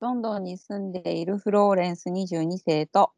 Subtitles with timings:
[0.00, 3.10] ロンドンに住んでいるフローレンス22世と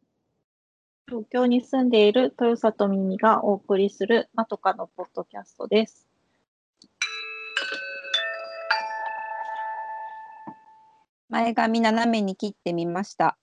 [1.07, 6.07] 東京に住んでいる豊里耳がお送りするまとかのポッドキャストです。
[11.29, 13.37] 前髪斜めに切ってみました。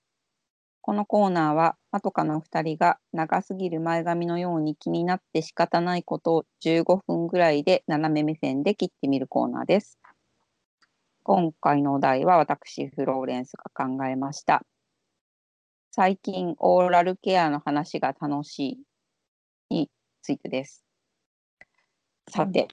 [0.82, 10.00] このコーナーはまとかの2人が長すぎる前髪のように気になって仕方ないことを15分ぐらいで斜め目線で切ってみるコーナーです。
[11.28, 14.64] 今回のお題は私フローレンスが考えました。
[15.92, 18.80] 最近オーラルケアの話が楽し
[19.70, 19.90] いに
[20.22, 20.86] ついてです。
[22.30, 22.70] さて、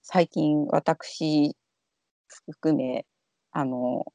[0.00, 1.54] 最近私
[2.46, 3.04] 含め
[3.52, 4.06] あの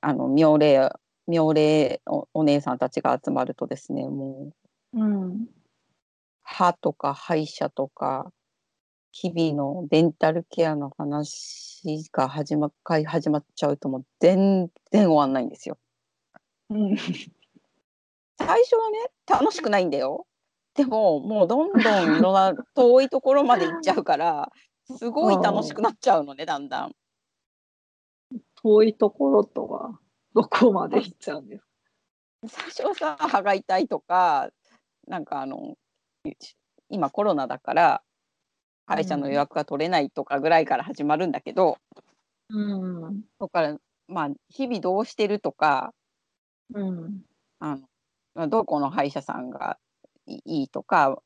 [0.00, 0.90] あの妙齢
[1.28, 4.50] 妙齢おお姉さんたちが集まるとですねも
[4.92, 5.46] ううん。
[6.42, 8.32] 歯とか歯医者とか
[9.12, 15.78] 日々のデンタルケアの話が始ま回始まっちゃうともう全然終わんないんですよ。
[16.70, 16.96] うん。
[18.38, 20.26] 最初はね楽しくないんだよ。
[20.74, 24.52] でももうどんどんいろんな遠いところまで行っちゃうから
[24.96, 26.94] すごい楽しくなっちゃうのねだんだん。
[28.62, 29.98] 遠いところとは
[30.34, 31.64] どこまで行っちゃうんです
[32.46, 32.48] か？
[32.48, 34.50] 最初はさ歯が痛いとか
[35.06, 35.76] なんかあの
[36.88, 38.02] 今コロナだから
[38.88, 41.76] 歯医者の予約が取れないとかぐらいから始まるんだけど、
[42.48, 43.22] うん。
[43.38, 43.76] そこから
[44.08, 45.92] まあ日々どうしてるとか
[46.72, 47.20] うん。
[47.60, 47.82] あの
[48.34, 49.78] まあどこの歯医者さんが
[50.26, 51.20] いいいとか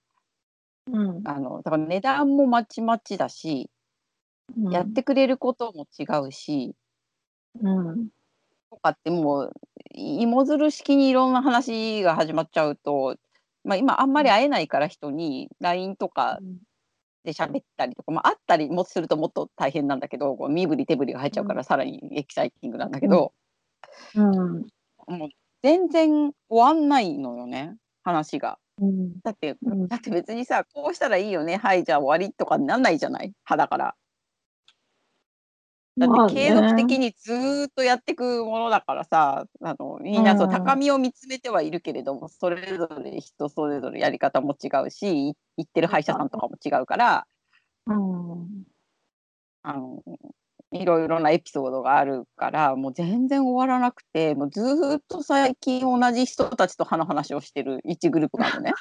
[0.91, 1.23] うん。
[1.25, 3.71] あのだから値段もまちまちだし、
[4.71, 6.75] やってくれることも違うし
[7.61, 8.09] うん。
[8.71, 9.53] とかってもう
[9.95, 13.17] 芋づる式にいろんな話が始まっちゃうと、
[13.63, 16.41] まあ、今あんまり会えないから人に LINE とか
[17.25, 23.33] で喋ったりとか、まあ、会ったりもするともっと大変なんだけどこう身振り手振りが入っちゃうからさらにエキサイティングなんだけど、
[24.15, 24.67] うん。
[25.07, 25.29] もう
[25.63, 28.59] 全然終わんないのよね話が。
[28.81, 29.21] うん。
[29.23, 33.95] だってうんだって別にさこうしたらいいよねはいじゃあ終わりとかなんないじゃない歯だから。
[35.99, 47.27] だって継続的にずーっとやっていくものだからさあのみんなそううん高みを見つめてはいるけれどもそれぞれ人それぞれやり方も違うしい行ってる歯医者さんとかも違うから
[47.87, 48.65] うん。
[49.65, 50.03] あの
[50.73, 58.73] いろいろなエピソードがあるからもう全然終わらなくてもうずーっと最近同じ人たちと歯の話をしてる1グループがあるのね。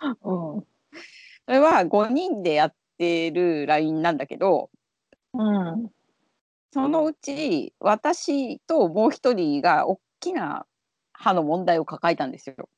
[0.24, 0.66] うん。
[1.46, 4.70] それは5人でやってる LINE なんだけど
[5.34, 5.90] うん。
[6.72, 10.66] そのうち私ともう一人が大きな
[11.12, 12.68] 歯の問題を抱えたんですよ。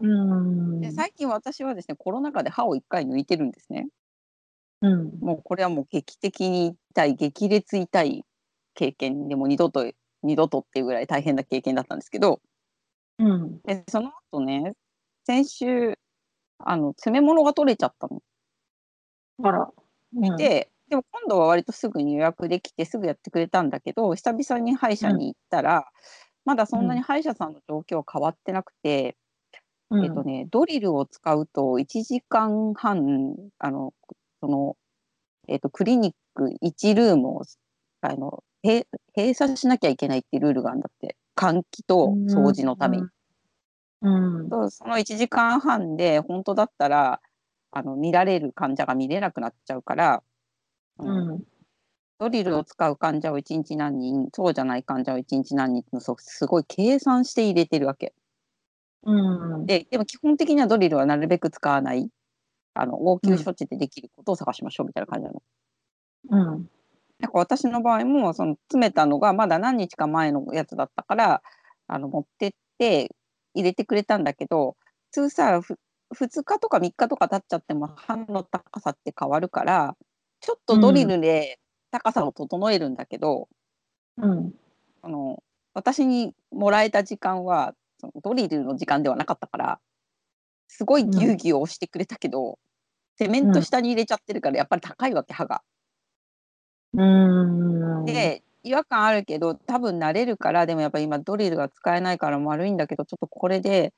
[0.00, 0.80] うん。
[0.80, 3.88] で最近私はですねコロナ禍で歯を1回抜いてるんですね。
[4.82, 5.18] うん。
[5.20, 8.24] もうこれはもう劇的に痛い激烈痛い
[8.74, 9.90] 経験でもう二度と
[10.22, 12.40] 二度とっていうぐらい大変な経験だったんですけど
[13.18, 13.60] うん。
[13.62, 14.74] でその後ね
[15.24, 15.98] 先週
[16.58, 18.22] あの詰め物が取れちゃったの。
[19.42, 19.70] あら。
[20.12, 25.86] うん、ででも今度は割とすぐに予約できてすぐやってくれたんだけど久々に歯医者に行ったら、
[26.44, 29.16] まだそんなに歯医者さんの状況は変わってなくて、
[29.90, 33.94] うん、えっとね、ドリルを使うと1時間半あの
[34.40, 34.76] その、
[35.46, 37.42] えっと、クリニック1ルームを
[38.00, 38.82] あの閉
[39.16, 43.04] 閉鎖しなきゃいけないっていうルールがあるんだって換気と掃除のために。
[44.02, 44.10] う
[44.44, 44.48] ん。
[44.48, 47.20] とその1時間半で本当だったら
[47.70, 50.22] あの見られる患者が見れなくなっちゃうから、
[50.98, 51.44] うん。
[52.18, 58.12] ドリルを使う患者を1日何人そうじゃない患者を1日何人のすごい計算して入れてるわけ。
[59.04, 59.66] うん。
[59.66, 62.10] ででも基本的にはドリルはなるべく使わない
[62.74, 65.42] あの応急処置でできることを探しましょうみたいな感じなの。
[66.28, 66.70] うん。
[67.18, 71.42] なんか私の場合もその詰めたのがまだ何日か前のやつだったから
[71.86, 73.14] あの持ってって
[73.54, 74.76] 入れてくれたんだけど
[75.10, 75.78] 普通さふ
[76.14, 79.96] 2日とか3日とか経っちゃっても歯の高さって変わるから
[80.40, 81.58] ちょっとドリルで
[81.90, 83.48] 高さを整えるんだけど、
[84.16, 84.52] うん。
[85.02, 89.80] あの私にもらえた時間はそのドリルの時間ではなかったから
[90.68, 92.58] すごいギュウギュウ押してくれたけど、
[93.18, 95.62] セメント下に入れちゃってるからやっぱり高いわけ歯が。
[96.94, 98.04] うん。
[98.04, 103.92] で違和感あるけど多分慣れるからでもやっぱり今ドリルが使えないから悪いんだけどちょっとこれで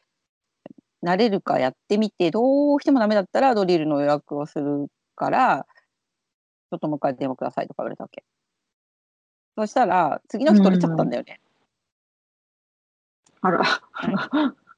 [1.02, 4.86] 慣れるかやってみてどうしてもダメだったらドリルの予約をする
[5.16, 8.24] からちょっともう一回電話くださいとか言われたわけ。
[9.56, 11.40] そしたら次の日取れちゃったんだよね。
[13.40, 13.62] あら。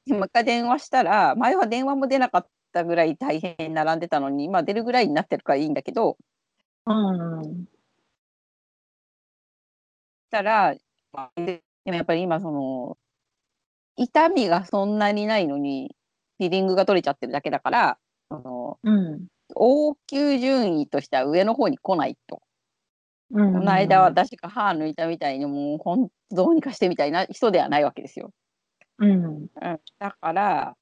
[0.05, 6.17] でもう一回電話したら前は電話も出なかったぐらい大変並んでたのに今出るぐらいになってるからいいんだけど
[6.85, 7.65] うん。
[7.65, 7.67] し
[10.29, 10.75] たら
[11.35, 12.97] ででもやっぱり今その
[13.95, 15.95] 痛みがそんなにないのに
[16.37, 17.97] フィリングが取れちゃってるだけだから
[18.29, 19.27] そのうん。
[19.55, 22.41] 応急順位としては上の方に来ないと。
[23.31, 23.53] うん。
[23.53, 28.31] この間私が歯抜いたみたいにもうほんとどうにかしてみたいな人ではないわけですよ。
[28.99, 29.25] うん。
[29.25, 29.49] うん、
[29.99, 30.75] だから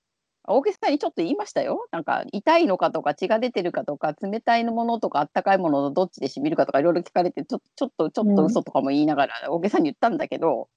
[0.46, 1.88] 大げさにちょっと言いましたよ。
[1.92, 10.68] なんか痛いのかとか血が出てるかとか冷たいものとかあったかいもののどっちでしみるかとかいろいろ聞かれてちょちょっとちょっと嘘とかも言いながら大げさに言ったんだけど、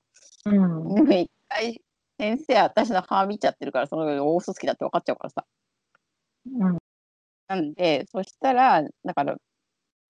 [0.44, 0.94] うん。
[0.94, 1.82] でも一回
[2.18, 5.44] 先生私の歯見ちゃってるからその大嘘つきだって分かっちゃうからさ。
[6.46, 6.78] うん。
[7.48, 9.36] なんでそしたらだから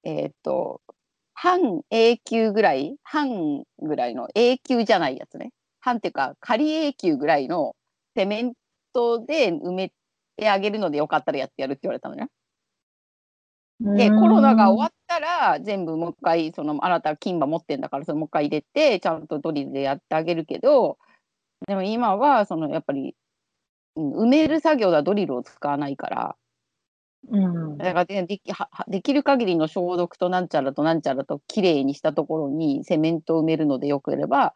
[0.04, 0.80] えっ、と
[1.34, 5.50] 半永久ぐらい半ぐらいの永久じゃないやつね。
[5.80, 7.76] 半っていうか仮永久ぐらいの
[8.16, 8.54] セメン
[8.92, 9.92] トで埋め
[10.36, 12.28] てあげるのでよかったらやってやるって言われたのね。
[13.80, 20.96] でコロナが終わったら全部もう一回そのあなたは金歯持ってんだからそれもう一回入れてちゃんとドリルでやってあげるけど
[21.66, 23.14] でも今はそのやっぱり
[23.96, 26.36] うん埋める作業ではドリルを使わないから
[27.28, 27.78] うん。
[27.78, 34.54] だからでできははできる限りの消毒となんちゃらとなんちゃらときれいにしたところにセメントを埋めるのでよければ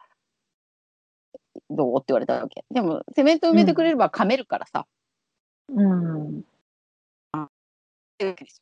[1.69, 4.85] どうって言われたわけでもセメント埋めてくれれば噛めるからさ、
[5.73, 6.43] うん。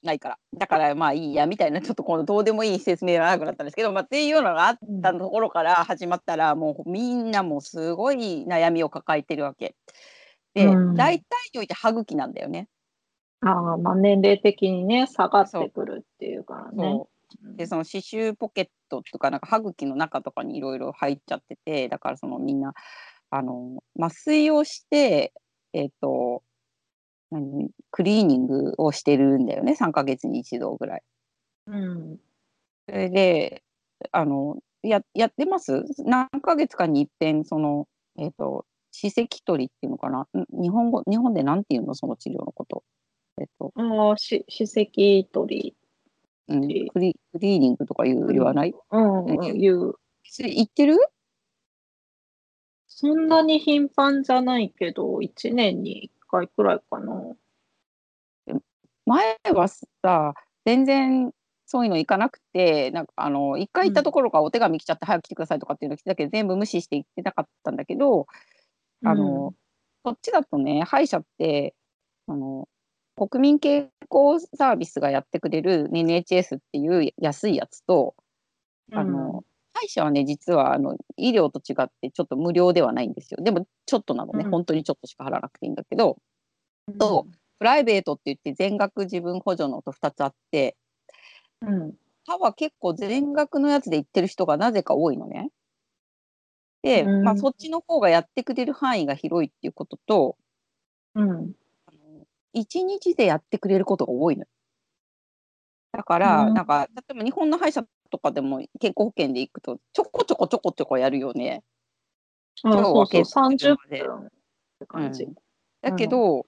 [0.03, 9.75] ないからだからまあいいやみたいなちょっとこのどうでもいい説明が長くなったんですけど、まあ、っていうのがあったところから始まったら、もうみんなもうすごい悩みを抱えてるわけ
[10.53, 12.67] で、うん大体において歯茎なんだよね。
[13.41, 16.83] ああ、まあ年齢的にね、下がってくるっていうからね。
[16.83, 17.19] そう
[17.56, 22.74] でその刺繍ポケットとかなんか歯茎の中とかにいろいろ入っちゃっててだからそのみんな
[23.30, 25.33] あの麻酔をして
[25.74, 26.44] えっ、と
[27.30, 31.03] 何クリーニングをしてるんだよね3ヶ月に一度ぐらい。
[31.68, 32.18] うん。
[32.88, 33.63] それで
[34.12, 35.83] あのややってます？
[36.06, 37.88] 何ヶ月かに一遍その
[38.18, 40.21] えっ、と歯石取りっていうのかな？
[40.21, 41.94] ん日本語日本でなんていうの？
[41.94, 42.83] その治療のこと。
[43.39, 45.75] えっ、と、ああ、し歯石取り。
[46.47, 49.94] うん、クリクリーニングとか言う言わない、うん、うんいう。
[50.24, 50.97] それ言ってる？
[52.88, 57.36] そんなに頻繁じゃないけど、1年に1回くらいかな。
[59.06, 60.33] 前はさ
[60.65, 61.31] 全然
[61.65, 68.27] そういうの行かなくてなんかあの一回行ったところからお手紙来ちゃって早く来てくださいとかっていうの来てたけど全部無視して行ってなかったんだけど
[69.03, 69.53] あの、
[70.03, 71.74] そっちだとね歯医者って
[72.27, 72.68] あの
[73.27, 78.16] 国民健康サービスがやってくれる NHS っていう安いやつと
[78.94, 79.44] あの、
[79.74, 86.18] 歯医者はね実はあの医療と違ってちょっと無料ではないんですよでもちょっとなのね、うん本当にちょっとしか払わなくていいんだけど
[86.88, 87.27] うん、と
[87.60, 90.77] プライベートって言って全額自分補助のと2つあって
[91.62, 91.94] うん。
[92.25, 95.50] 歯は結構全額のやつで行ってる人がなぜか多いのね。
[96.83, 100.38] で、うんまあ、そっちの方がやってくれる範囲が広いっていうことと
[101.16, 101.54] うん。
[102.53, 104.47] あの1日でやってくれることが多いのよ。
[105.91, 111.63] だから、うんなんか例えば日本の歯医者とかでも健康保険で行くとちょこちょこちょこちょこやるよね。
[112.63, 114.29] あ今日はそうそう、30結構で分っ
[114.79, 115.23] て感じ。
[115.23, 115.35] うん
[115.81, 116.45] だけど、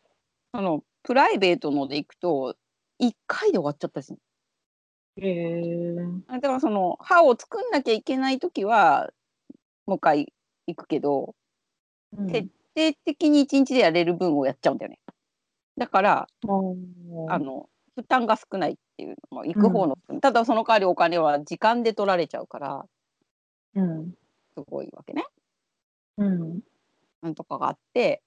[0.53, 2.55] そのプライベートので行くと
[2.99, 4.19] 1回で終わっちゃったりする
[5.17, 5.95] へえ。
[6.29, 9.09] だからその歯を作んなきゃいけない時は
[9.85, 10.33] もう一回
[10.67, 11.33] 行くけど
[12.29, 14.99] 徹底的に1日でやれる分をやっちゃうんだよね。
[15.81, 22.85] だからうんあの負担が少ないっていうのも行く方の、ただその代わりお金は時間で取られちゃうから
[23.73, 24.11] うん。
[24.53, 25.25] すごいわけね。
[26.17, 26.59] うん。
[27.23, 28.21] なんとかがあって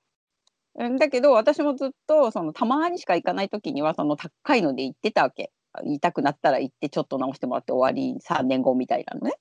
[0.74, 5.52] うんだけど私もずっとそのたまにしか行かない時にはその高いので行ってたわけ。
[5.84, 9.34] 痛くなったら行ってちょっと直してもらって終わり3年後みたいなのね。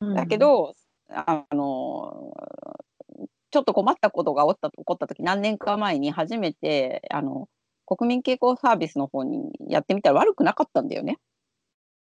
[0.00, 0.74] うんだけ、ど、
[1.08, 2.32] あの
[3.52, 7.48] ちょっと困ったことが起った起こった時何年か前に初めてあの
[7.86, 11.18] 国民健康サービスの方にやってみたら悪くなかったんだよね。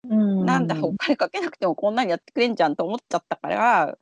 [0.08, 3.98] うん、なんだお金かけなくてもこんなにやってくれんじゃんと思っちゃったから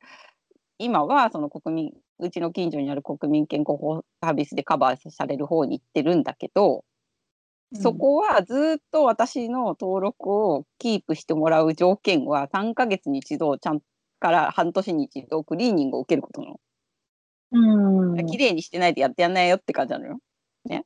[0.77, 6.83] 今はその国民うちの近所にある国民健康サービスでカバーされる方に行ってるんだけど、
[7.73, 13.81] そこはずっと私の登録をキープしてもらう条件は3ヶ月に一度ちゃん
[14.19, 16.59] から半年に一度クリーニングを受けることなの。
[17.55, 18.25] うん。
[18.27, 20.19] 綺麗にしてないとやってやんないよって感じなのよ。
[20.65, 20.85] ね。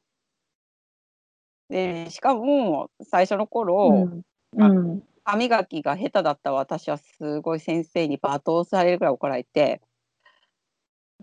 [1.70, 4.10] でしかも最初の頃、
[4.56, 4.70] うん。
[4.72, 5.04] うん。
[5.24, 9.82] 歯磨きが下手だった私はすごい先生に罵倒されるぐらい怒られて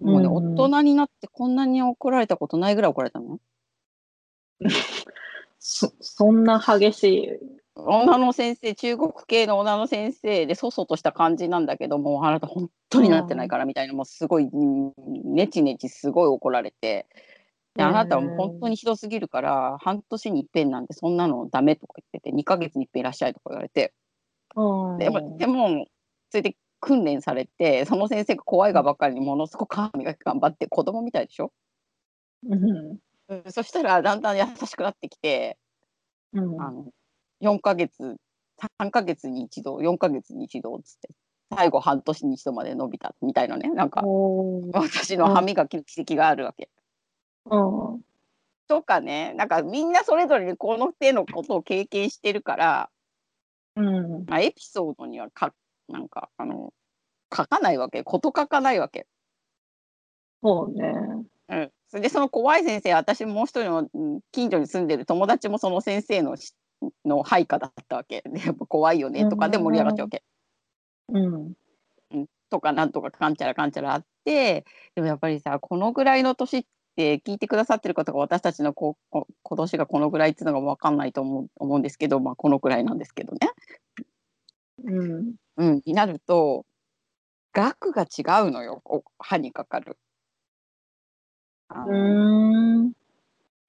[0.00, 3.40] もうね、うん大人になってこんなに怒られたことないぐらい怒られたのね。
[5.58, 7.28] そそんな激しい
[7.76, 14.92] 女の先生中国系の女の先生でそそとした感じなんだけどもあなた本当になってないからみたいなもうすごいうん
[15.34, 17.06] ネチネチすごい怒られて。
[17.74, 23.92] であなたはもう本当にひどすぎるから半年に一遍なんてそんなのダメとか言ってて2ヶ月に一遍いらっしゃいとか言われて。
[24.54, 25.86] うんでもでも
[26.30, 31.52] それで訓練されてその先生が怖いがばっかりにものすごく歯磨き頑張って子供みたいでしょ、
[33.50, 35.58] そしたらだんだん優しくなってきて
[36.32, 36.62] うん。
[36.62, 36.86] あの
[37.42, 38.16] 4ヶ月
[38.80, 41.10] 3ヶ月に一度4ヶ月に一度っつって
[41.54, 44.02] 最後半年に一度まで伸びたみたいなねなんか
[44.72, 46.70] 私の歯磨きの奇跡があるわけ。
[47.50, 48.00] うん
[48.68, 52.90] とかねなんかみんなそれぞれにこの手のことを経験してるから、
[53.76, 55.54] うんまあ、エピソードにはか
[55.88, 56.72] なんかあの
[57.34, 59.06] 書かないわけこと書かないわけ。
[60.42, 60.92] そうね。
[61.48, 66.52] うん、それでその怖い先生私もう一人のうん近所に住んでる友達もその先生のし
[67.04, 70.22] の配下だったわけで やっぱ怖いよねとかで盛り上がっちゃうわけ。
[71.08, 71.52] うん。
[72.12, 74.64] うん、とかなんとかかんちゃらかんちゃらあって
[74.94, 76.64] でもやっぱりさこのぐらいの年っ
[76.96, 83.38] て聞いてくださってる方が私たちのここ今年がこのぐらいっていうのが分かんないと思う思うんですけどまあこのぐらいなんですけどね、
[84.84, 85.34] うん。
[85.56, 86.66] うん、になると
[87.52, 89.98] 額が違うのよお歯にかかる。
[91.68, 92.92] あうのん。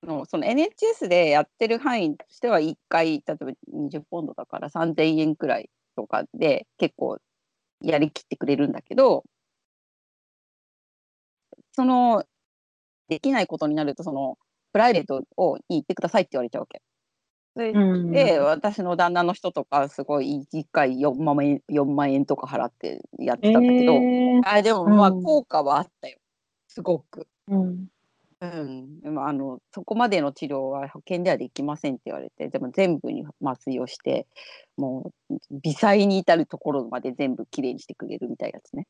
[0.04, 7.18] のその NHS でやってる範囲としては1回例えば20ポンドだから3000円くらいとかで結構
[7.82, 9.24] やりきってくれるんだけど
[11.74, 12.24] その
[13.10, 14.38] できないことになるとその
[14.74, 16.82] プライベートをに行ってくださいって言われちゃうわけ。
[17.56, 18.12] それうん。
[18.13, 26.20] で私の旦那の人とかすごい1回4万円 ,4 万円とか払ってやってたんだけど、えーあでもまあうん効果はあったよ
[26.68, 27.27] すごく。
[27.48, 27.88] うん。
[28.39, 34.27] うん、でもあのそこまでの治療は保険ではできませんって言われてでも全部に麻酔をして
[34.77, 38.86] もう微細に至るところまで全部きれいにしてくれるみたいなやつね。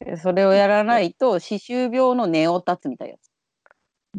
[0.00, 3.30] でそれをやらないと歯周病の根を断つみたいなやつ、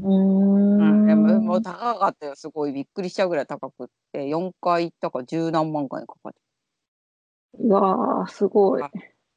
[0.01, 1.61] ううん、でももう。
[1.61, 2.35] 高かったよ。
[2.35, 2.73] すごい。
[2.73, 6.39] びっくりしちゃうぐらい高くって4回行ったから十何万回かかって
[7.59, 8.83] うわー、すごい。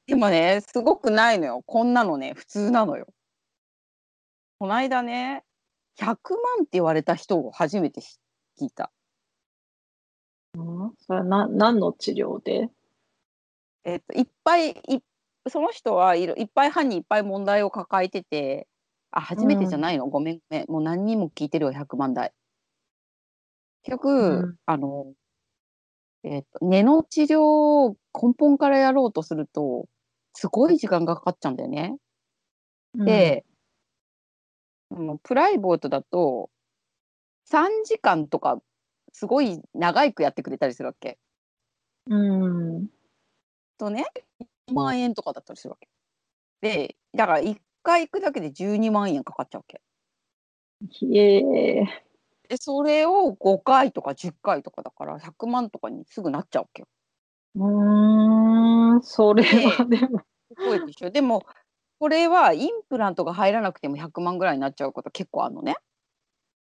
[0.06, 1.62] でもねすごくないのよ。
[1.66, 3.06] こんなのね普通なのよ
[4.58, 5.44] この間ね
[5.96, 6.16] 100万っ
[6.62, 8.18] て言われた人を初めて知
[8.58, 8.90] 聞いた。
[10.54, 10.94] うん？
[10.98, 12.70] それはな、何の治療で？
[13.84, 15.00] えっと、いっぱいい
[15.48, 18.66] その人はいろいっぱい歯にいっぱい問題を抱えてて
[19.10, 20.66] あ初めてじゃないの、ごめんごめん。
[20.70, 22.32] もう何人も聞いてるよ100万台。
[23.84, 24.56] 結局、うん。
[24.66, 25.12] あの、
[26.24, 29.86] えっと根の治療を根本からやろうとすると
[30.34, 31.96] すごい時間がかかっちゃうんだよね。
[32.94, 33.44] で、
[34.90, 36.50] うんプライベートだと
[37.50, 38.60] 3時間とか
[39.12, 41.18] すごい長いくやってくれたりするわけ。
[42.08, 42.88] うん。
[43.78, 44.06] とね
[44.68, 45.88] 1万円とかだったりするわけ。
[46.60, 49.80] でだから1回行くだけで12万円かかっちゃうわけ。
[50.90, 51.86] ひえー。
[52.48, 56.88] でそれを5回とか10回とかだから100万とかにすぐなっちゃうわけよ。
[57.56, 60.20] うーん、それはでも。
[60.48, 61.10] すごいでしょ？
[61.10, 61.44] でも
[61.98, 65.76] これはインプラントが入らなくても100万ぐらいになっちゃうこと結構あるのね。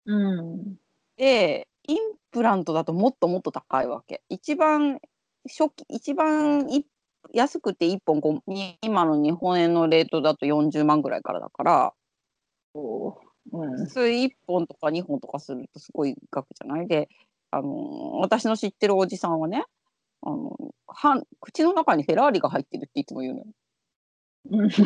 [0.05, 0.77] うん。
[1.17, 1.99] でイン
[2.31, 4.23] プラントだともっともっと高いわけ。
[4.29, 5.01] 一番
[5.49, 6.85] 初期一番い
[7.33, 8.21] 安くて1本
[8.83, 11.95] 今の日本円のレートだと40万ぐらいからだから
[13.53, 13.87] うん普。
[13.87, 16.87] 通1本とか2本とかするとすごい額じゃない？
[16.89, 17.09] で
[17.51, 19.65] あの私の知ってるおじさんはね
[20.23, 20.57] あの
[20.87, 23.47] は口の中にフェラーリが入ってるっていつも言うのよ。
[24.51, 24.69] うん。
[24.69, 24.83] フ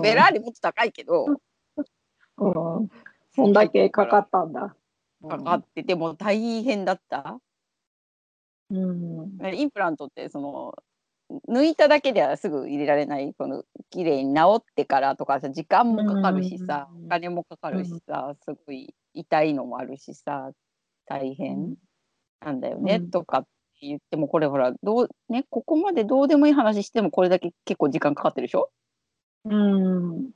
[0.00, 1.26] ェラーリもっと高いけど
[2.38, 2.48] う
[2.82, 2.88] ん。
[3.34, 4.74] そんだけかかったんだ。
[5.28, 7.38] かかってても大変だった。
[8.70, 9.54] うん。
[9.54, 10.74] インプラントってその
[11.48, 20.50] 抜いただけではすぐ入れられないこの綺麗に治ってからとかさ時間もかかるしさうんお金もかかるしさすごい痛いのもあるしさ
[21.06, 21.74] 大変
[22.44, 23.48] なんだよね、うんとかって
[23.82, 28.70] 言ってもこれほらどうねここまでどうでもいい話してもこれだけ結構時間かかってるでしょ？
[29.44, 30.30] うん。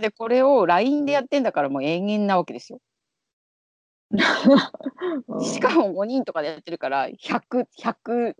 [0.00, 2.80] でこれを LINE でやってんだからもう延々なわけですよ。
[5.42, 8.34] しかも5人とかでやってるから100100 100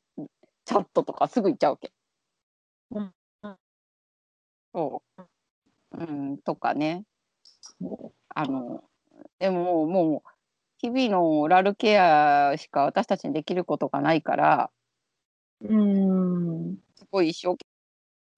[0.65, 1.93] チャットとかすぐ行っちゃうわけ。
[2.93, 3.13] うん
[4.75, 5.23] そう。
[5.99, 7.05] うん、とかね。
[8.35, 8.85] あの
[9.39, 10.30] でももう
[10.83, 14.71] 日々のオラルケアしか私たちにできることがないから
[15.63, 16.79] うん。
[16.97, 17.67] すごい一生懸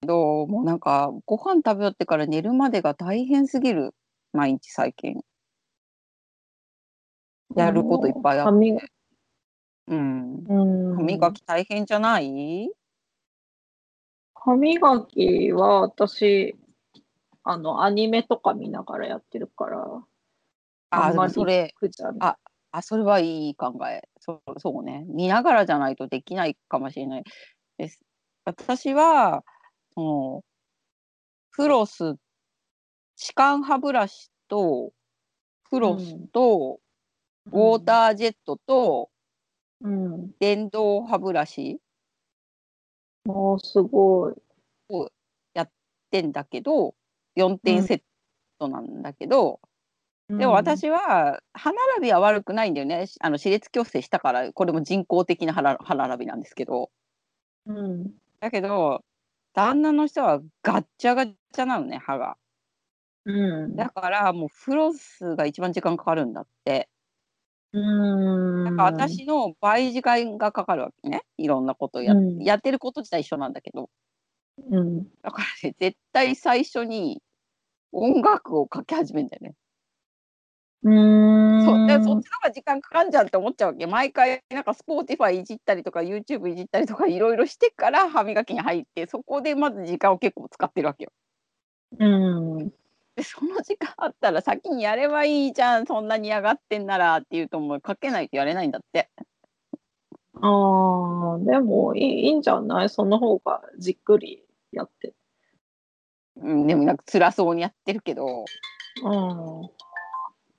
[0.01, 3.95] 命どもうなんかご飯食べ終わってから寝るまでが大変すぎる
[4.33, 5.21] 毎日最近
[7.55, 8.89] やることいっぱいあって
[9.87, 10.43] うん。
[10.47, 10.53] う
[10.93, 10.95] ん。
[10.97, 12.71] 歯磨き大変じゃない？
[14.35, 16.55] 歯磨きは私、
[17.43, 20.03] あの、アニメとか見ながらやってるから、
[20.95, 21.73] あそれ。
[22.19, 22.37] あ、
[22.71, 24.01] あ、それはいい考え。
[24.19, 25.05] そうそうね。
[25.07, 27.23] 見ながらじゃないとできないかもしれない
[27.77, 27.99] です。
[28.45, 29.43] 私は、
[29.95, 30.43] その、
[31.51, 32.15] フロス
[33.15, 34.91] 歯間歯ブラシと、
[35.69, 36.27] フうロスん。
[36.27, 36.79] と、
[37.51, 39.09] ウォータージェットと
[39.81, 40.31] うん。
[40.39, 41.79] 電動歯ブラシ
[43.27, 44.35] おお、すごい。
[44.89, 45.09] を
[45.53, 45.71] やっ
[46.11, 46.95] てんだけど、
[47.35, 47.59] 4うん。
[47.63, 48.01] 点セッ
[48.59, 49.59] トなんだけど、
[50.37, 50.55] でもうん。
[50.55, 53.05] 私は歯並びは悪くないんだよね。
[53.19, 56.91] あの歯列矯正したから、これも人工的な歯ら歯並びなんですけど。
[57.65, 58.11] うん。
[58.39, 59.03] だけど、
[59.53, 62.37] 旦那の人はガッチャガチャなのね、歯が。
[63.25, 63.75] うん。
[63.75, 66.89] だからもうフロスが一番時間かかるんだって。
[67.73, 67.79] う
[68.65, 69.07] だから。
[69.07, 71.23] 私の倍時間がかかるわけね。
[71.37, 72.39] いろんなことやうん。
[72.43, 73.89] やってること自体一緒なんだけど。
[74.71, 75.03] うん。
[75.21, 77.21] だからね、絶対最初に
[77.91, 79.55] 音楽をかけ始めんだよね。
[80.85, 80.89] う
[81.65, 82.17] そう、で、そっちーん。
[82.17, 83.87] の方が時間かかんじゃんって思っちゃうわけ。
[83.87, 91.11] 毎回なんか Spotify いじったりとか、YouTube いじったりとかいろいろしてから歯磨きに入って、そこでまず時間を結構使ってるわけよ。
[91.99, 92.69] うん。
[93.15, 99.09] で、その時間あったら先にやればいいじゃん、そんなに嫌がってんならって言うと、もうかけないとやれないんだって。
[100.41, 102.89] ああ、でもいいいいんじゃない？
[102.89, 105.13] その方がじっくりやって。
[106.37, 108.43] うん、でもなんか辛そうにやってるけど。
[109.03, 109.69] うん。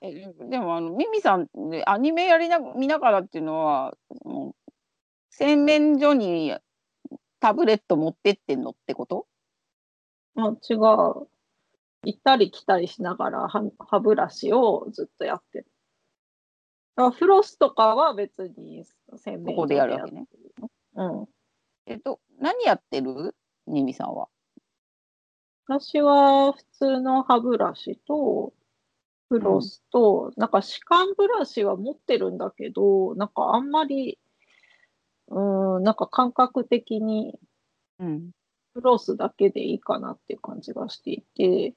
[0.07, 4.73] え、でもあのミミさんね、アニメやりな見ながらっていうのは、もう、
[5.31, 6.55] 洗面所に
[7.41, 9.27] タブレット持ってってんのってこと？
[10.37, 10.79] あ、違う。
[10.79, 11.29] 行
[12.11, 15.67] ったり来たりしながら、歯歯ブラシをずっとやってる。
[16.97, 18.85] あ、フロスとかは別に
[19.17, 20.27] 洗そ面所こでやるわけね。
[20.97, 21.27] うん。
[21.87, 23.35] えっと、何やってる？
[23.67, 24.29] ミミさんは。
[25.67, 28.53] 私は普通の歯ブラシと、
[29.39, 29.63] フロうん。
[29.63, 34.19] スと、なんか歯間ブラシは持ってるんだけど、なんかあんまり、
[35.29, 37.39] うーん、なんか感覚的に
[37.99, 38.31] うん。
[38.75, 41.75] フロスだけでいいかなっていう感じがしていて。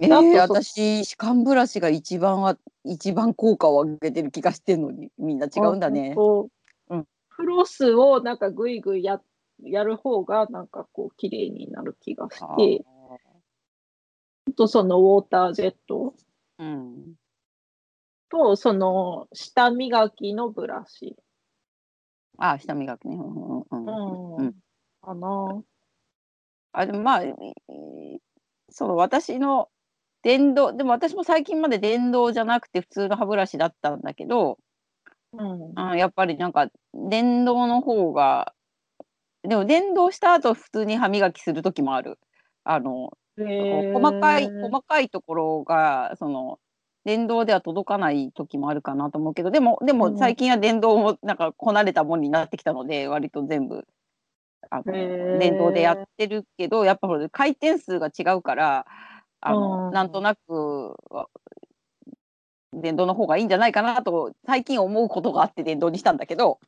[0.00, 6.14] えで、あえ、とそ私、歯間ブラシが一番は一番効果を上げてる気がしてんのに、みんな違うんだね。
[6.14, 6.48] と。
[6.88, 7.06] うん。
[7.28, 9.20] フロスをなんかぐいぐいや
[9.62, 12.84] やる方がなんかこう綺麗になる気がしあて。
[14.56, 16.14] とそのウォータージェット
[16.62, 17.14] うん。
[18.30, 21.16] と、その舌磨きのブラシ。
[22.38, 23.16] ああ、舌磨きね。
[23.16, 24.54] うんうんうん。
[25.02, 25.62] かな。
[26.72, 27.34] あ、でも、まあ、い
[28.70, 29.68] その私の
[30.22, 34.58] 電動でも私も最近まで電動じゃなくて普通の歯ブラシだったんだけど、
[35.32, 35.72] うん。
[35.74, 38.54] あ、やっぱりなんか電動の方が
[39.42, 42.18] でも電動した後普通に歯磨きする時もある。
[42.64, 44.60] あの、細かいえ。
[44.60, 46.58] 細かいところが、その、
[47.04, 50.18] 電動では届かない時もあるかなと思うけど、でもでもうん。
[50.18, 53.84] 最近は電動もなんかこなれたもんになってきたので、割と全部、
[54.70, 55.98] あの、電動でやっ。
[56.16, 58.86] てるけど、やっぱ回転数が違うから、
[59.40, 59.94] あの、うん。
[59.94, 61.28] なんとなく、わ
[62.74, 66.58] 電動の方がいいんじゃないかなと最近思うことがあって電動にしたんだけど。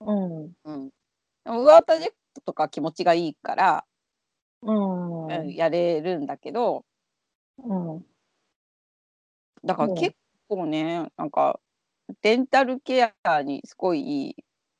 [0.00, 0.52] うん。
[0.64, 0.88] うん。
[1.44, 3.84] でもウォータージェットとか気持ちがいいから
[4.62, 4.72] う
[5.30, 5.54] うん、ん。
[5.54, 6.84] やれるんだけど
[7.58, 7.96] うん。
[7.96, 8.08] うん。
[9.64, 10.14] だから結
[10.48, 11.60] 構ね、なんか、
[12.22, 14.36] デンタルケアにすごい、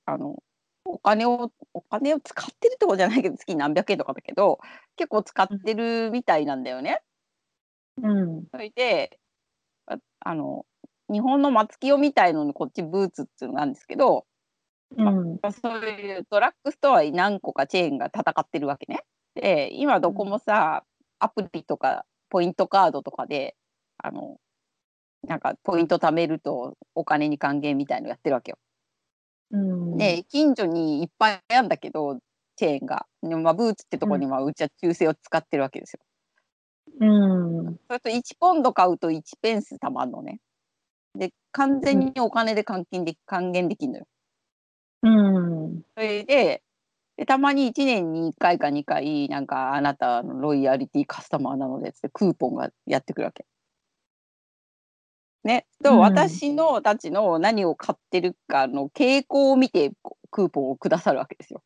[0.07, 0.43] あの、
[0.85, 4.59] お金をお金を使ってるってことじゃないけど、月何百円とかだけど、
[4.97, 5.61] 結構使っうん。
[5.65, 7.03] てるみたいなんだよね。
[7.97, 8.49] うん。
[8.53, 9.19] それで、
[9.87, 10.67] ああの、
[11.13, 14.27] 日本の松清みたいのにこっちブーツっていうのがあるんですけど、
[15.03, 15.41] ま、うん。
[15.53, 19.05] そういうドラッグストアに何個かチェーンが戦ってるわけね。
[19.41, 20.31] で、今どこうん。
[20.31, 20.85] もさ、
[21.21, 23.57] アプリとかポイントカードとかで、
[23.99, 24.39] あの、
[25.27, 28.59] なんかポイント貯めるとお金に還元みたいのやってるわけよ。
[29.51, 30.19] うん。
[30.19, 32.19] で、近所にいっぱいあんだけど、
[32.57, 33.07] チェーンが。
[33.23, 34.09] でも、ま、ブーツってとうん。
[34.09, 36.01] こにはうちは忠誠を使ってるわけですよ。
[37.01, 37.07] う
[37.71, 37.79] ん。
[37.89, 40.41] それと1ポンド買うと1ペンス貯まんのね。
[41.15, 41.89] で、完うん。
[41.89, 44.07] 全にお金で換金で還元できんのよ。
[45.03, 45.85] うん。
[45.97, 46.63] それで、
[47.19, 53.45] で、たまに1年に1回か2回、なんかあなたのロイヤリティカスタマーなのでつってクーポンがやってくるわけ。
[55.45, 55.95] ね、と、う？
[55.97, 55.99] ん。
[56.01, 61.63] 私のたちの何を買ってるかの傾向を見て、こクーポンをくださるわけですよ。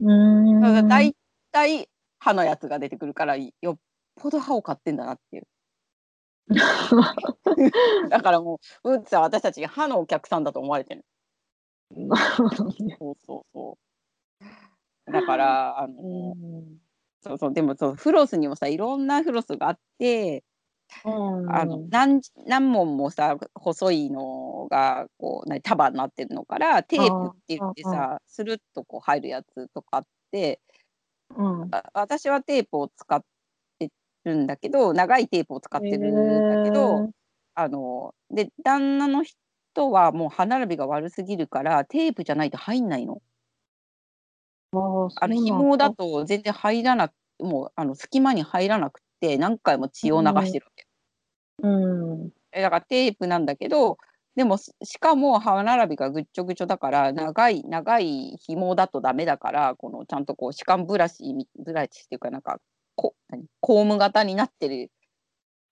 [0.00, 0.88] うん。
[0.88, 1.14] 大
[1.52, 3.76] 体歯のやつが出てくるから、よっ
[4.16, 5.46] ぽど歯を買ってんだなっていう。
[8.10, 11.04] だからもう、ブーツは私たち歯のお客さんだと思われてる。
[11.90, 12.96] なるほどね。
[12.98, 13.85] そうそうそう。
[15.06, 16.80] だから、あの、うん。
[17.22, 20.44] そうそう、でもそう、フロスにもさ、いろんなフロスがあって、
[21.44, 21.90] あの、うん。
[21.90, 28.06] 何何問もさ、細いのが、こう、何、束になってるのから、テープって言ってああ、ああ。
[28.06, 30.60] さ、スルッとこう入るやつとかあって、
[31.30, 31.72] うん。
[31.72, 33.24] あ私はテープを使っ
[33.78, 33.90] て
[34.24, 37.12] るんだけど、長いテープを使っへてるんだけど、え。
[37.54, 43.22] あの、で、旦那の人はもう歯並びが悪すぎるから、テープじゃないと入んないの。
[45.16, 45.90] あの、紐だだ。
[45.90, 50.52] と全然入らなくもう、あの、隙間に入らなくって、何回もう血を流しん。
[50.52, 50.86] てるわけ。
[51.62, 52.32] うん。
[52.52, 53.98] え、だからテープなんだけど、
[54.34, 62.60] でも、ししかも歯並びがぐっちょぐちょだから、長い長い紐だとダメだから、このちゃんとこう歯間ブラシみブラシっていうかなんか、
[62.96, 64.90] こ何、コーム型になってる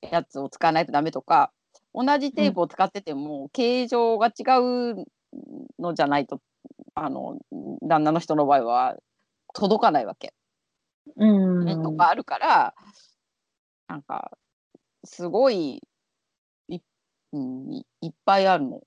[0.03, 1.53] やつを使わないとダメとか、
[1.95, 2.45] 同じうん。
[2.45, 4.33] テープを使ってても、形状が違
[4.93, 5.07] う
[5.81, 6.41] のじゃないと、
[6.95, 7.39] あの、
[7.83, 8.97] 旦那の人の場合は
[9.55, 10.33] 届かないわけ。
[11.17, 11.97] うん。
[11.97, 12.75] かあるから、
[13.89, 14.37] なんか、
[15.05, 15.83] すごい、
[16.69, 16.79] い
[17.33, 18.83] うん、いいっぱいあるの。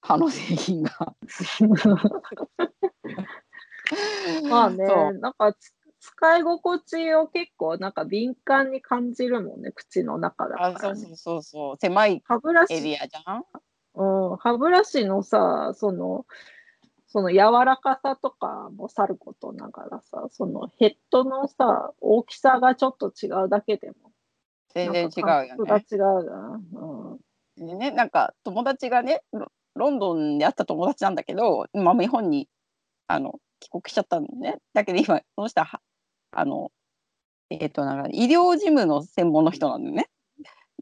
[0.00, 1.14] 歯の製品が。
[4.48, 4.70] まあ。
[4.70, 11.00] ね、なんか、つ使い心地を結構なんか敏感に感じるもんね、口の中だあ、からね。
[11.00, 11.76] そうそうそうそう。
[11.80, 13.44] 狭い歯ブラシエリアじゃん？
[13.94, 16.24] うん、歯ブラシのさ、その
[17.08, 24.12] その柔らかさとかもさることながらさ、そのヘッドのさ、大きさがちょっと違うだけでも、
[24.74, 25.86] 全然違うよね。
[25.90, 26.60] 違うな。
[26.74, 27.66] うん。
[27.66, 32.46] でね、なんか友達がね、ロロンドンで会った友達なんだけど、今日本に
[33.06, 34.58] あの帰国しちゃったのね。
[34.74, 35.80] だけど今その人は、は
[36.32, 36.70] あの、
[37.48, 40.10] えっとなんか医療事務の専門の人なんだよね。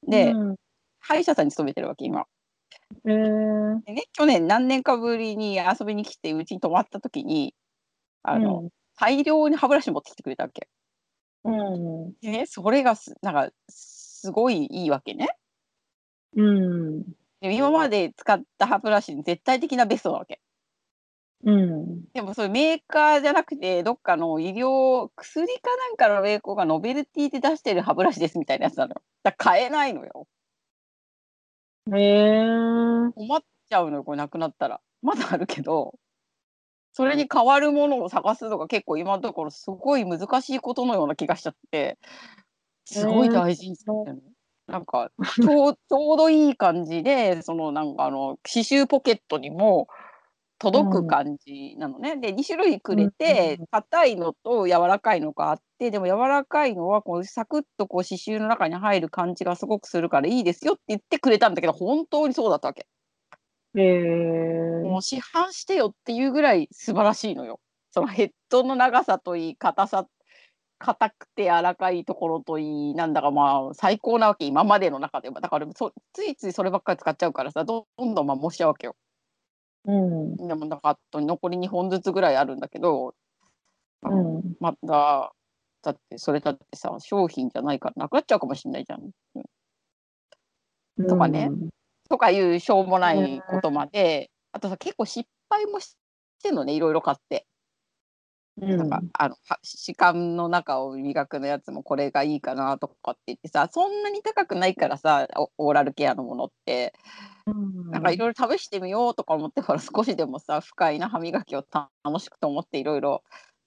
[0.08, 0.56] で、うん。
[0.98, 2.26] 歯医者さんに勤めてるわけ、今。
[3.86, 7.54] でね、去年何年かぶりに遊びに来てうちに泊まった時に、
[8.22, 8.70] あうの、ん。
[8.98, 10.68] 大量に歯ブラシ持ってきてくれたわけ。
[11.44, 12.16] うん。
[12.20, 15.28] でね、それがすなんかすごいいいわけね。
[16.34, 17.16] うん。
[17.40, 20.40] で、今まで使った歯ブラシに絶対的なベストなわけ。
[21.42, 22.06] うん。
[22.14, 29.02] でもそれメーカーじゃなくて、どっかの医療薬かなんかのメーカーがノベルティで出してる歯ブラシですみたいなやつなのよ。
[29.22, 30.26] だ、買えないのよ。
[31.94, 33.12] へえ。
[33.14, 34.80] 困っちゃうのよ、これなくなったら。
[35.02, 35.98] まだあるけど、
[36.92, 41.98] それに代わるものを探すのが結構今のところすごい難しいことのような気がしちゃって、
[42.86, 44.22] すごい、大事に使そってるの。
[44.68, 49.88] なんか、ちょうちょうどいい感じで、そのなんかあの、刺繍ポケットにも
[50.58, 51.06] 届くん。
[51.06, 52.16] 感じなのね。
[52.16, 53.66] で、2種類くうん、れて、うん。
[53.70, 62.86] 硬いのと柔らかいのがあって、でも柔らかいのはこうサクッとこう刺繍の中に入る感じがすごくするからいいですよって言ってくれたんだけど、本当にそうだったわけ。
[63.74, 64.92] へえ。
[64.92, 67.60] もう市販してよっていうぐらい素晴らしいのよ。
[67.90, 70.06] そのヘッドの長さといい、硬さ
[70.78, 75.40] 硬くて柔らかいところといい、なんだかまあ、最高なわけ、今までの中では。
[75.40, 78.96] だからそついついそればっかり使っちゃうからさ、どんどん摩耗しちゃうわけよ。
[79.86, 80.36] うん。
[80.36, 83.14] でもなんかあと残り2本ずつぐらいあるんだけど、
[84.02, 84.56] あうの、ん。
[84.60, 85.32] まだ、
[85.82, 89.02] だってそれだってさ、商品じゃないからなくなっちゃうかもしんないじゃん。
[89.36, 89.44] うん。
[90.98, 91.52] うとかね。
[91.66, 91.68] ん。
[92.08, 95.96] とかいうしょうもなへいことまで、あとさ、結構失敗もし
[96.42, 97.46] てんのね、色々買って。
[98.58, 99.10] うなんか、ん。
[99.14, 106.94] あの、は歯間の中を磨くのやつもこれがいいかなとかって言ってさ、そんなに高くないからさ、オオーラルケアのものって。
[107.92, 108.16] なんかうん。
[108.16, 111.64] 色々試してみようとか思って、ほら少しでもさ、不快な歯磨きを
[112.04, 113.20] 楽しくと思って色々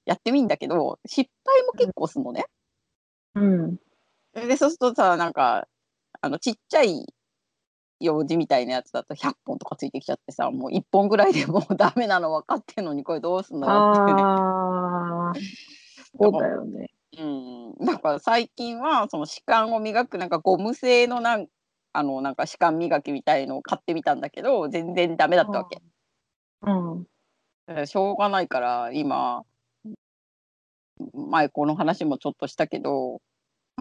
[0.06, 2.46] やってみんだけど、失敗も結構すんのね。
[3.36, 3.80] うん。
[4.34, 5.68] で、そうするとさ、なんか、
[6.22, 7.06] あのちっちゃい
[8.00, 15.48] 用事みたいなやつだと100本とかついてきちゃってさ、もう1本ぐらいでもう ダメなの分かってんのに、これどうすんのよってね。
[16.18, 16.90] そうだよね。
[17.18, 21.48] うん、なんか最近はその歯間を磨くなんかゴム製のなん
[21.92, 25.82] あの、なんか歯間磨きみたいのを買ってみたんだけど、全然ダメだったわけ。
[26.62, 26.72] う
[27.84, 27.88] ん。
[27.88, 29.44] しょうがないから今
[31.14, 33.22] 前この話もちょっとしたけど、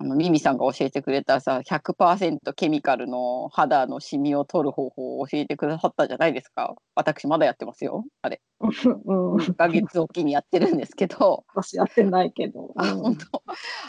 [0.01, 6.77] あのミミさんが教えてくれたさ、100%ケミカルの肌のシミを取る方法を教えてくださったじゃないですか。
[6.95, 8.41] 私まだやってますよ、あれ。
[8.61, 9.35] うん。
[9.39, 11.45] 1ヶ月おきにやってるんですけど。
[11.53, 12.73] 私やってないけど。
[12.77, 13.01] あ、うん。
[13.01, 13.43] ほんと。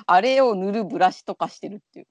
[0.08, 2.08] あれを塗るブラシとかしてるっていう。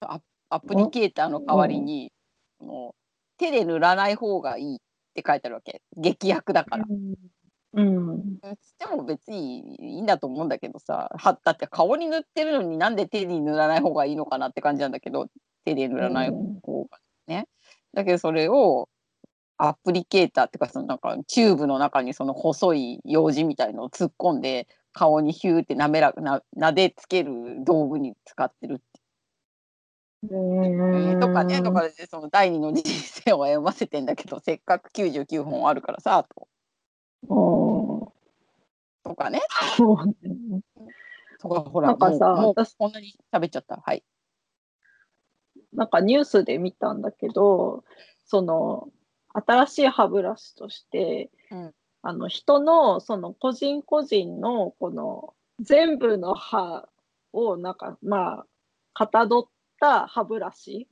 [0.00, 1.84] アアプリケーターの代わりうん。
[1.84, 2.10] に、
[2.58, 2.94] もう
[3.36, 4.78] 手で塗らない方がいいっ
[5.12, 5.82] て書いてあるわけ。
[5.98, 6.86] 劇薬だから。
[7.76, 8.38] うん。
[8.42, 15.28] うん、つっても別にいいんだと思うんだけどさ、はだって顔に塗ってるのになんで手に塗らない方がいいのかなって感じなんだけど、
[15.64, 16.60] 手で塗うらないん。
[16.62, 17.48] 方がね。
[17.94, 18.88] だけどそれを
[19.58, 29.00] アプリケーターっていうかそのなんかチューブの中にその細い用紙みたいのを突っ込んで顔にヒューってなめらな撫でつける道具に使ってるって。
[30.22, 36.55] うんとかねとかでその第二の人生を歩ませてんだけどせっかく99本あるからさとうん
[39.06, 39.40] とかね。
[41.38, 43.76] とかほらなんかさもう私こんなに喋っちゃった。
[43.76, 44.04] はい。
[45.72, 47.84] なんかニュースで見たんだけど、
[48.24, 48.88] その
[49.32, 51.74] 新しい歯ブラシとして、うん。
[52.02, 56.88] あの人のその個人個人のこの全部の歯
[57.32, 58.46] をなんかまあ
[58.94, 59.48] かたどっ
[59.80, 60.88] た歯ブラシ、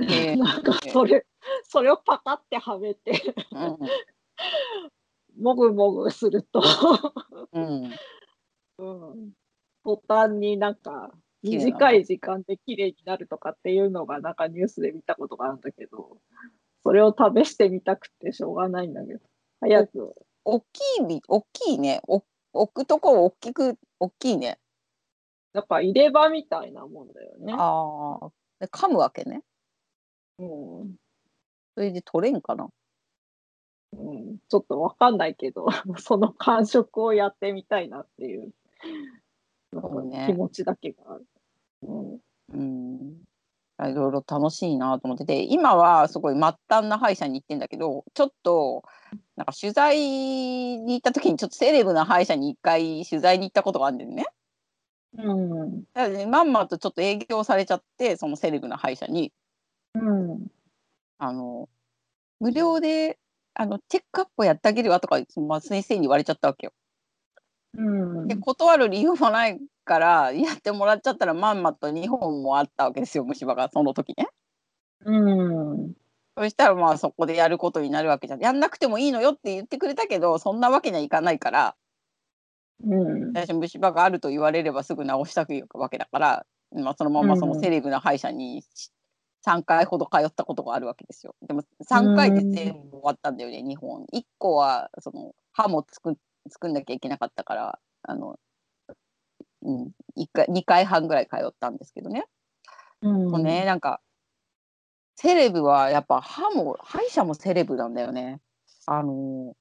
[0.00, 0.36] えー。
[0.42, 1.26] なんかそれ
[1.64, 3.34] それをパカってはめて。
[3.52, 3.78] うん
[5.38, 6.62] もぐもぐすると、
[7.52, 7.90] うん。
[8.78, 8.84] う
[9.16, 9.32] ん、
[9.84, 11.10] 途端になんか
[11.42, 16.18] 短い時間で綺麗になるとかっていうのがなんかニュースで見たことがあるんだけど、
[16.82, 19.20] それを試してみたくてしょうがないんだけど、
[19.60, 20.14] 早く。
[20.44, 20.64] 大き
[21.00, 22.00] いび大きいね。
[22.06, 22.22] お
[22.52, 24.58] 置くとこ大きく大きいね。
[25.52, 27.54] なんか入れ歯みたいなもんだよね。
[27.56, 29.42] ああで噛むわけね。
[30.38, 30.44] う
[30.84, 30.96] ん。
[31.74, 32.68] それで取れんかな
[33.92, 35.66] うん、ちょっとわかんないけど、
[35.98, 38.52] その感触をやってみたいなっていう
[40.06, 40.26] ね。
[40.26, 41.26] 気持ちだけがある。
[41.82, 42.20] うん。
[42.52, 43.16] うん。
[43.78, 45.26] いろいろ楽しいなと思って。
[45.26, 48.84] て今はすごい末端な歯医者に行ってんだけどちょっと
[49.36, 54.26] なんか取材に行った時にちょっとセレブな歯医者に一回取材に行ったことがあるんだよね。
[55.18, 55.82] うん。
[55.92, 59.32] だからねまんまとちょっと営業されちゃってそのセレブな歯医者に。
[59.94, 60.46] うん。
[61.18, 61.68] あの
[62.40, 63.18] 無料で
[63.58, 66.72] あのチェックアップをやってあげるわとか、まあ、先生に言われちゃったわけよ。
[67.78, 74.28] うんで断る理由もないからやってもらっちゃったらまんまと2本もあったわけですよ虫歯がその時ね。
[75.04, 75.92] うん
[76.38, 78.40] そしたらまあそこでやることになるわけじゃん。
[78.40, 81.76] やんなくてもいいのよって言ってくれたけどそんなわけにはいかないから
[82.84, 88.62] うん最初虫歯があると言われればすぐ治したくわけだから、まあ、そのままそのセレブな歯医者に
[89.46, 91.34] 3回ほど通ったことがあるわけですよ。
[91.46, 94.04] でも3回で全部終わったんだよね、2本。
[94.12, 96.16] 1個はその歯も作ん
[96.48, 98.38] 作んなきゃいけなかったからあの、
[99.62, 102.24] うん、1回2回半ぐらい通ったんですけどね。
[103.02, 104.00] うんもうねなんか
[105.16, 108.40] セレブはやっぱ歯も歯医者もセレブなんだよね。
[108.86, 109.54] あの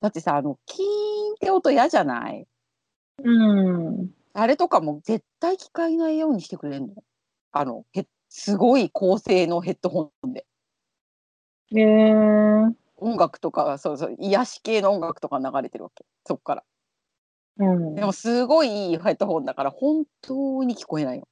[0.00, 2.46] だってさあのキーンって音嫌じゃない？
[3.22, 6.94] うんあれとかも絶対聞かないようにしてくれるの。
[7.52, 10.46] あのへすごい高性能ヘッドホンで
[11.74, 12.14] へえ
[12.96, 16.64] 音楽とかそうそう癒し系の音楽とか流れてるわけそっから。
[17.58, 21.28] うんでもすごいいいヘッドホンだから本当に聞こえないの。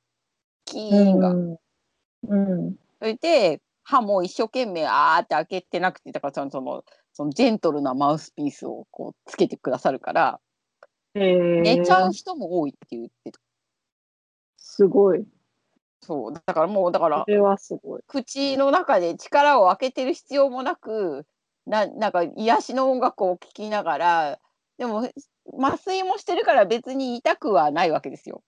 [0.67, 1.31] キーンが。
[1.31, 10.41] うんそれで歯も一生懸命あーって開けてなくてだからそのそのそのジェントルなマウスピースをこうつけてくださるから
[11.15, 13.41] へえ寝ちゃう人も多いって言ってた
[14.57, 15.25] すごい。
[16.01, 18.03] そうだからもうだからそれはすごい。
[18.07, 21.27] 口の中で力を開けてる必要もなく
[21.67, 24.39] ななんか癒しの音楽を聴きながら
[24.79, 25.09] でも
[25.59, 28.43] 麻酔もしてるから別に痛くはないわけですよ。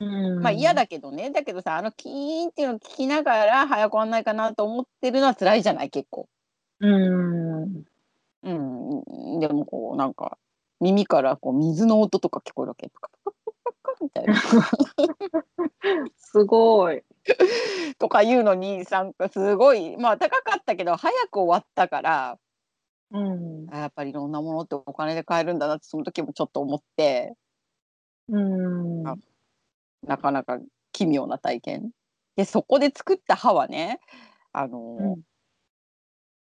[0.00, 6.28] うんまあ嫌だけどねだけどさあのキーンっていうのを聞きながら早く終わんないかなと思ってるのは辛いじゃない結構。
[6.80, 7.84] うん。
[8.44, 10.38] うん、でもこうなんか
[10.80, 12.88] 耳からこう水の音とか聞こえるわけ。
[12.88, 13.17] パカパカパカパカみ
[14.24, 14.34] たいな
[16.16, 17.02] すごい。
[17.98, 22.38] とかいうのになんかすごいまあ高かったけど早く終わったから
[23.10, 23.66] うん。
[23.70, 27.34] あやっぱりいろんなものってお金で買えるんだなってその時もちょっと思って
[28.28, 29.06] うん。
[29.06, 29.16] あ
[30.06, 30.58] なかなか
[30.92, 31.90] 奇妙な体験。
[32.36, 34.00] でそこで作った歯はね
[34.52, 35.22] あの、うん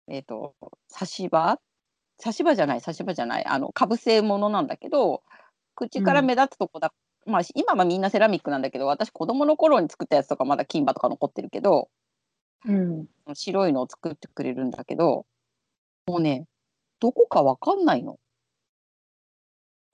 [0.08, 0.56] えっ、と
[0.88, 1.58] 差し歯？
[2.18, 5.24] 差し歯じゃない差し歯じゃないあのかぶせ物なんだけど
[5.76, 6.94] 口から目立つとこだ、
[7.26, 11.90] まあ今はみんなセラミックなんだけど私子供の頃に作ったやつとかまだ金歯とか残ってるけど
[12.66, 13.08] うん。
[13.34, 15.26] 白いのを作ってくれるんだけど
[16.08, 16.46] もうね
[17.00, 18.18] どこかわかんないの。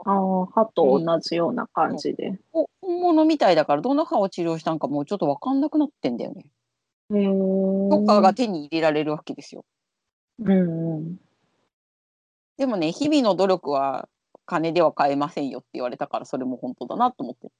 [0.05, 2.37] ああ、歯と同じような感じで。
[2.53, 6.45] お本物みたいだからどの歯を治療したんかもうちょっとわかんなくなってんだよね。
[7.13, 7.25] へえ。
[7.89, 9.65] とかが手に入れられるわけですよ。
[10.39, 11.17] うん。
[12.57, 14.09] でもね日々の努力は
[14.47, 17.53] 金では買えませんよって言われたからそれも本当だなと思ってる。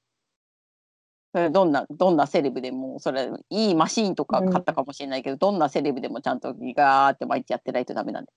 [1.32, 8.32] それどんなどんなセレブでもそれいいマシーンとか買ったかもしれないけど、どんなセレブでもちゃんとガーって毎日やってないとダメなんで、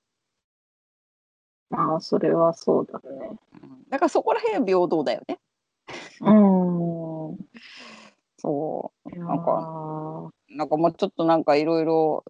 [1.70, 3.40] まあ、それはそうだね。
[3.64, 5.40] うんだからそこら辺は平等だよね。
[6.22, 7.38] うん。
[8.38, 12.26] そうななんかなんかもうちょっとなんかいろいろ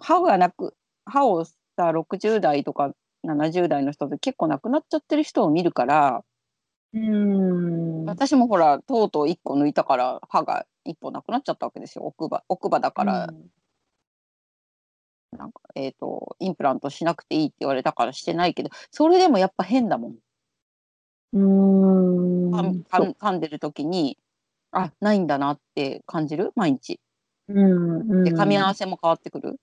[0.00, 2.92] 歯がなく歯をさ60代とか
[3.34, 6.24] 70代の人で結構亡くなっちゃってる人を見るから
[6.94, 8.04] うん。
[8.06, 13.28] 私もほらとうとう1個抜いたから歯が1本なくなっちゃったわけですよ奥歯奥歯だから、
[15.36, 20.14] なんかえっ、とインプラントしなくていいって言われたからしてないけどそれでもやっぱ変だもん。
[21.34, 22.50] うん
[22.90, 24.16] 噛んでる時に
[24.72, 26.52] あないんだなって感じる？
[26.56, 27.00] 毎日。
[27.48, 28.24] うん。
[28.24, 29.60] で噛み合わせも変わってくる？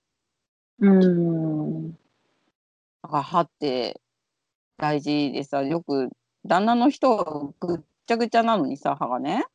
[0.79, 1.97] うん。
[3.05, 4.01] だから歯って
[4.77, 6.09] 大事でさよく
[6.43, 9.45] 旦那の人はぐっちゃぐちゃなのにさ歯がね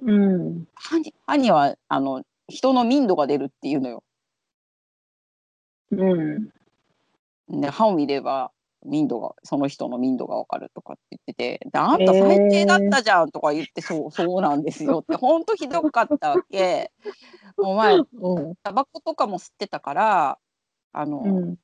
[0.00, 0.68] うん。
[0.76, 4.04] 歯に歯にはあの人の民度が出るっていうのよ。
[5.90, 6.48] うん。
[7.48, 8.52] で歯を見れば
[8.84, 16.92] 民度がその人の民度がわかるとかって言ってて「であんた最低だったじゃん」とか言って「そうそうなんですよ」ってほんとひどかったわけ。
[17.56, 18.54] お前うん。
[18.62, 20.38] タバコとかも吸ってたから
[20.92, 21.56] あの、うん。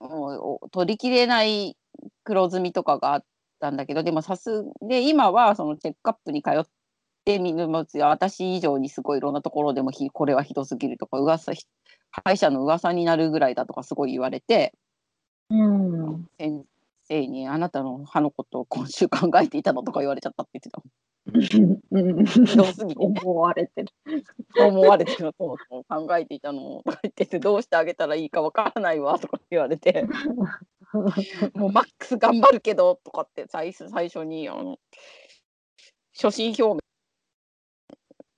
[0.00, 1.76] もう取りきれない
[2.24, 3.24] 黒ずみとかがあっ
[3.60, 6.64] たんだけどでもさすで今はそのチェックアップに通っ
[7.24, 11.64] てみるもつ私以上にすごいいろんなところでもひこれはひどすぎるとか噂ひ
[12.10, 14.74] 歯医者の噂になるぐらいだとかすごい言われて
[15.50, 16.26] うん。
[16.38, 16.64] 先
[17.04, 20.82] 生に「あなたの歯のことを今週考えていたの?」とか言われちゃったって言ってた
[21.26, 23.88] どすぎ思われてる。
[24.58, 25.56] 思われてると
[25.88, 30.06] 考えていたのとか言っててどうしてあげたらいいかわからないわとか言われて。
[31.54, 34.78] もうマックス頑張るけどとかって最初最初にあの
[36.14, 36.82] 初心表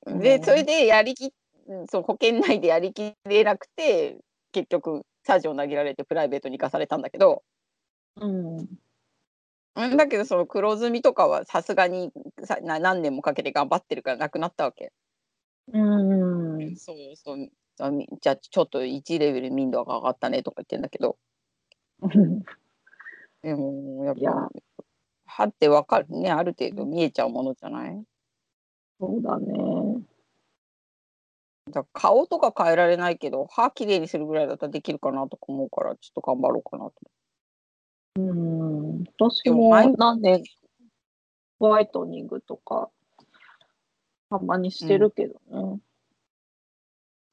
[0.09, 1.33] 明うんでそれでやりき
[1.69, 4.19] うんそう保険内でやりきれなくて
[4.51, 7.45] 結局サジを投げられてプライベートに行かされたんだけど
[8.17, 8.69] うん。
[9.77, 12.13] うんだけどその黒ずみとかはさすがに
[12.45, 14.93] さな何年もかけて頑張ってるからなくなったわけ。
[15.69, 15.79] う
[16.73, 16.77] ん。
[16.77, 21.19] そうそうあみじゃあちょっと1レベル民度が上がったねとか言ってんだけど
[23.43, 24.51] でもやっぱ
[25.27, 28.05] 歯ってわかるねある程度見えちゃうものじゃない？
[29.01, 30.05] そうだね。
[31.71, 36.95] だ顔とか変えられないけど歯きれいにするぐらいだったらできるかなとか思うからちょっと頑張ろうかなと。
[38.17, 39.05] うん。
[39.19, 40.43] 私も何年
[41.59, 42.91] ホワイトニングとか
[44.31, 45.35] たまにしてるけど
[45.75, 45.81] ね。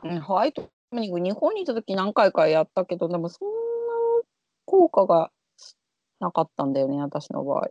[0.04, 3.54] うん、ホワイトニング日本にいた時何回かやったけどでもそんな
[4.66, 5.32] 効果が
[6.20, 7.70] なかったんだよね私の場合。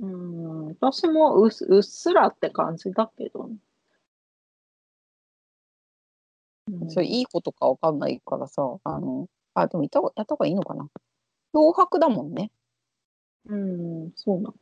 [0.00, 0.68] うん。
[0.68, 3.56] 私もうっすうっすらって感じだけどね。
[6.68, 10.88] うんそれいいことかわかんないからさあのあでもいたやった方がいいのかな
[11.54, 12.50] 漂白だもんね。
[13.46, 14.54] うん、そうなの。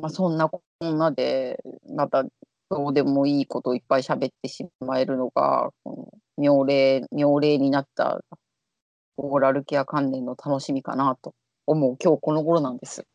[0.00, 1.62] まあ、そんなこんなで
[1.94, 2.24] また
[2.70, 8.20] どうでもいいことをいっぱい喋ってしまえるのがこの妙齢妙齢になった
[9.16, 11.34] オーラルケア関連の楽しみかなと
[11.66, 13.06] 思う今日この頃なんです。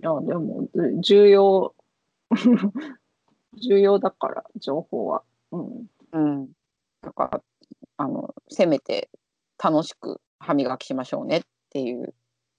[0.00, 1.74] いや、でも、う重要、
[3.62, 5.22] 重要だから、情報は。
[5.52, 5.86] うん。
[6.12, 6.52] うん、
[7.00, 7.42] だから
[7.96, 9.08] あのせめて
[9.62, 12.14] 楽しく歯磨きしましょうねっていう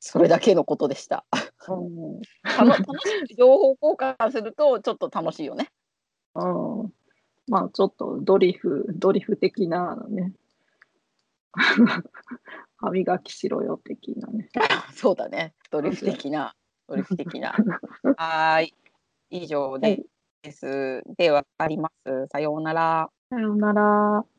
[0.07, 1.25] それだけのことでした。
[1.67, 2.21] うん。
[2.43, 5.71] 楽しく情報交換するとちょっと楽しいよね。
[6.35, 6.93] うん、
[7.47, 10.33] まあ、ちょっとドリフ、ドリフ的なのね。
[12.77, 14.49] 歯磨きしろよ的なね。
[14.93, 16.53] そうだねドリフ的な
[16.87, 17.55] ドリフ的な。
[18.17, 18.75] はーい
[19.31, 20.05] 以上はでい。
[20.43, 21.01] です。
[21.17, 22.27] ではあります。
[22.31, 23.09] さようなら。
[23.31, 24.34] さようなら。